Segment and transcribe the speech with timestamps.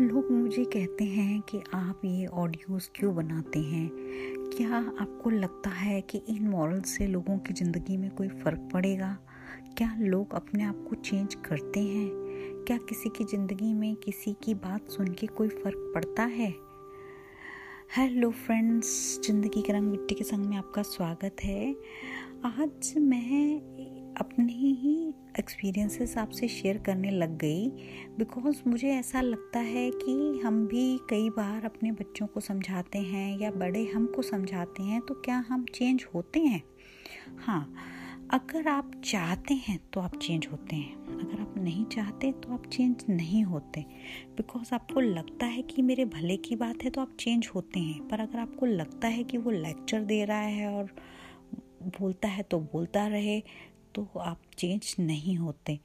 [0.00, 3.90] लोग मुझे कहते हैं कि आप ये ऑडियोज़ क्यों बनाते हैं?
[4.56, 9.18] क्या आपको लगता है कि इन मॉरल से लोगों की ज़िंदगी में कोई फ़र्क पड़ेगा?
[9.78, 12.08] क्या लोग अपने आप को चेंज करते हैं?
[12.66, 16.54] क्या किसी की ज़िंदगी में किसी की बात सुन के कोई फ़र्क पड़ता है?
[17.96, 21.74] हेलो फ्रेंड्स ज़िंदगी के रंग मिट्टी के संग में आपका स्वागत है।
[22.44, 27.68] आज मैं अपने ही एक्सपीरियंसेस आपसे शेयर करने लग गई।
[28.18, 33.38] बिकॉज़ मुझे ऐसा लगता है कि हम भी कई बार अपने बच्चों को समझाते हैं
[33.38, 36.62] या बड़े हमको समझाते हैं तो क्या हम चेंज होते हैं?
[37.38, 37.74] हाँ
[38.32, 42.66] अगर आप चाहते हैं तो आप चेंज होते हैं। अगर आप नहीं चाहते तो आप
[42.66, 43.80] चेंज नहीं होते।
[44.36, 48.08] बिकॉज़ आपको लगता है कि मेरे भले की बात है तो आप चेंज होते हैं।
[48.08, 50.94] पर अगर आपको लगता है कि वो लेक्चर दे रहा है और
[52.00, 53.42] बोलता है तो बोलता रहे।
[53.94, 55.78] तो आप चेंज नहीं होते,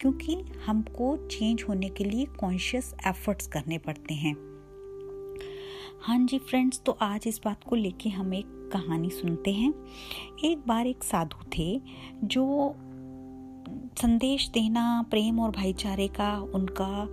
[0.00, 0.34] क्योंकि
[0.66, 4.34] हमको चेंज होने के लिए कॉन्शियस एफर्ट्स करने पड़ते हैं।
[6.02, 9.72] हाँ जी फ्रेंड्स तो आज इस बात को लेके हम एक कहानी सुनते हैं।
[10.44, 11.80] एक बार एक साधु थे,
[12.24, 12.74] जो
[14.00, 17.08] संदेश देना, प्रेम और भाईचारे का उनका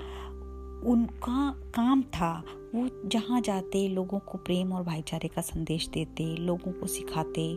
[0.92, 2.34] उनका काम था।
[2.76, 7.56] वो जहाँ जाते, लोगों को प्रेम और भाईचारे का संदेश देते, लोगों को सिखाते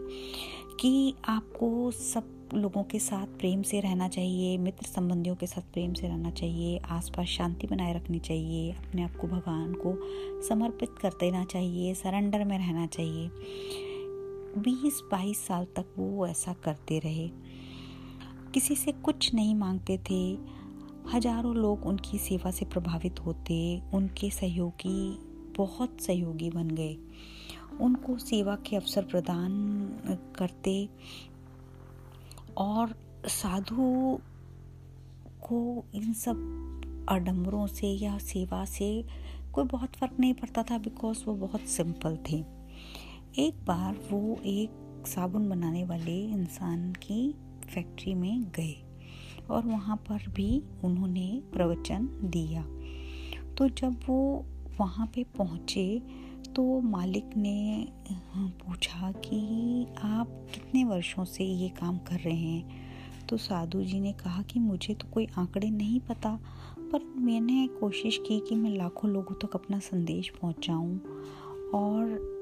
[0.80, 5.92] कि आपको सब लोगों के साथ प्रेम से रहना चाहिए, मित्र संबंधियों के साथ प्रेम
[5.92, 9.98] से रहना चाहिए, आसपास शांति बनाए रखनी चाहिए, अपने आप को भगवान को
[10.48, 13.30] समर्पित कर देना चाहिए, सरेंडर में रहना चाहिए।
[14.58, 17.28] बीस बाईस साल तक वो ऐसा करते रहे।
[18.55, 20.39] किसी से कुछ नहीं मांगते थे।
[21.12, 25.18] हज़ारों लोग उनकी सेवा से प्रभावित होते, उनके सहयोगी
[25.56, 26.96] बहुत सहयोगी बन गए।
[27.80, 29.52] उनको सेवा के अवसर प्रदान
[30.36, 30.89] करते
[32.58, 32.94] और
[33.27, 34.19] साधु
[35.42, 36.50] को इन सब
[37.08, 39.05] आडम्बरों से या सेवा से
[39.52, 42.45] कोई बहुत फ़र्क नहीं पड़ता था बिकॉज़ वो बहुत सिंपल थे।
[43.39, 47.34] एक बार वो एक साबुन बनाने वाले इंसान की
[47.74, 48.83] फैक्ट्री में गए
[49.51, 52.62] और वहाँ पर भी उन्होंने प्रवचन दिया।
[53.55, 54.45] तो जब वो
[54.80, 56.02] वहाँ पे पहुँचे
[56.56, 57.88] तो मालिक ने
[58.32, 59.38] पूछा कि
[60.02, 63.26] आप कितने वर्षों से ये काम कर रहे हैं?
[63.26, 66.40] तो साधु जी ने कहा कि मुझे तो कोई आंकड़े नहीं पता,
[66.78, 70.98] पर मैंने कोशिश की कि मैं लाखों लोगों तक अपना संदेश पहुंचाऊं।
[71.74, 72.34] और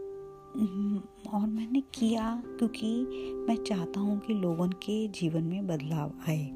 [1.34, 3.06] और मैंने किया, क्योंकि
[3.48, 6.50] मैं चाहता हूँ कि लोगों के जीवन में बदलाव आए।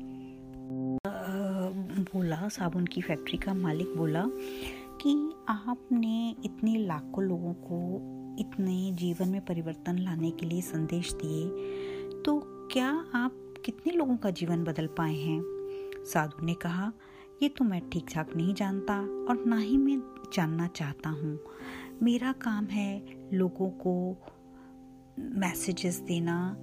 [1.98, 4.24] बोला, साबुन की फैक्ट्री का मालिक बोला
[5.02, 7.78] कि आपने इतने लाखों लोगों को
[8.40, 11.48] इतने जीवन में परिवर्तन लाने के लिए संदेश दिए
[12.22, 12.40] तो
[12.72, 15.42] क्या आप कितने लोगों का जीवन बदल पाए हैं?
[16.04, 16.92] साधु ने कहा,
[17.42, 20.00] ये तो मैं ठीक ठाक नहीं जानता और ना ही मैं
[20.32, 21.38] जानना चाहता हूँ।
[22.02, 24.16] मेरा काम है लोगों को
[25.18, 26.56] मैसेजेस देना,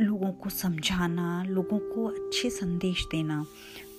[0.00, 3.44] लोगों को समझाना, लोगों को अच्छे संदेश देना।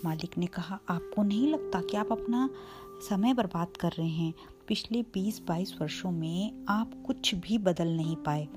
[0.06, 2.50] मालिक ने कहा, आपको नहीं लगता कि आप अपना
[3.02, 4.34] समय बर्बाद कर रहे हैं।
[4.68, 8.48] पिछले 20-22 वर्षों में आप कुछ भी बदल नहीं पाए।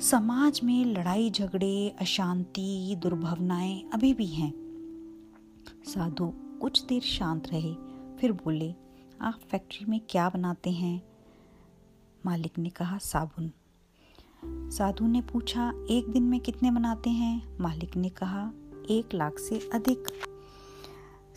[0.00, 4.52] समाज में लड़ाई, झगड़े, अशांति, दुर्भावनाएँ अभी भी हैं।
[5.84, 7.74] साधु कुछ देर शांत रहे,
[8.18, 8.74] फिर बोले,
[9.20, 11.02] आप फैक्ट्री में क्या बनाते हैं?
[12.26, 13.52] मालिक ने कहा, साबुन।
[14.70, 17.58] साधु ने पूछा, एक दिन में कितने बनाते हैं?
[17.60, 18.52] मालिक ने कहा,
[18.90, 20.29] एक लाख से अधिक।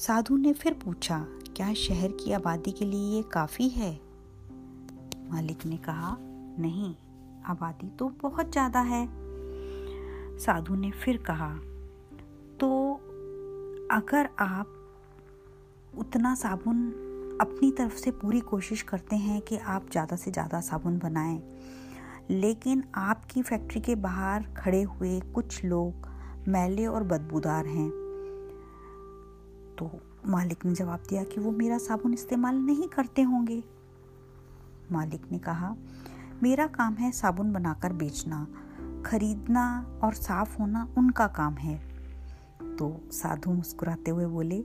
[0.04, 1.18] साधु ने फिर पूछा,
[1.56, 3.92] क्या शहर की आबादी के लिए ये काफ़ी है?
[5.32, 6.18] मालिक ने कहा,
[6.60, 6.96] नहीं,
[7.46, 9.06] आबादी तो बहुत ज़्यादा है।
[10.38, 11.50] साधु ने फिर कहा
[12.60, 12.94] तो
[13.92, 14.74] अगर आप
[15.98, 16.86] उतना साबुन
[17.42, 21.42] अपनी तरफ़ से पूरी कोशिश करते हैं कि आप ज़्यादा से ज़्यादा साबुन बनाएँ,
[22.30, 26.08] लेकिन आपकी फैक्ट्री के बाहर खड़े हुए कुछ लोग
[26.48, 28.03] मैले और बदबूदार हैं
[29.78, 29.92] तो
[30.28, 33.64] मालिक ने जवाब दिया कि वो मेरा साबुन इस्तेमाल नहीं करते होंगे।
[34.92, 35.76] मालिक ने कहा,
[36.44, 38.48] मेरा काम है साबुन बनाकर बेचना।
[39.06, 41.94] खरीदना और साफ़ होना उनका काम है।
[42.76, 44.60] तो साधु मुस्कुराते हुए बोले,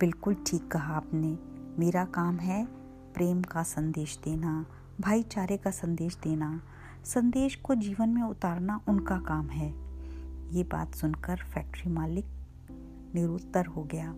[0.00, 1.38] बिल्कुल ठीक कहा आपने।
[1.78, 2.66] मेरा काम है
[3.14, 4.66] प्रेम का संदेश देना,
[5.00, 6.62] भाईचारे का संदेश देना।
[7.04, 9.74] संदेश को जीवन में उतारना उनका काम है।
[10.54, 12.24] ये बात सुनकर फैक्ट्री मालिक
[13.14, 14.14] निरुत्तर हो गया।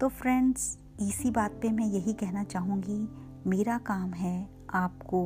[0.00, 2.98] तो फ्रेंड्स इसी बात पे मैं यही कहना चाहूँगी।
[3.46, 5.20] मेरा काम है आपको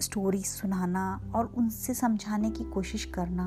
[0.00, 1.04] स्टोरी सुनाना
[1.34, 3.46] और उनसे समझाने की कोशिश करना।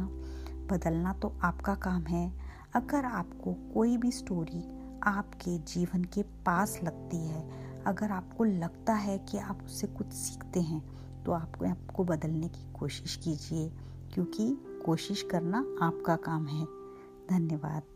[0.72, 2.32] बदलना तो आपका काम है।
[2.76, 4.64] अगर आपको कोई भी स्टोरी
[5.04, 7.44] आपके जीवन के पास लगती है,
[7.84, 10.82] अगर आपको लगता है कि आप उससे कुछ सीखते हैं
[11.24, 13.70] तो आपको आपको बदलने की कोशिश कीजिए,
[14.14, 14.54] क्योंकि
[14.86, 16.66] कोशिश करना आपका काम है।
[17.30, 17.91] धन्यवाद।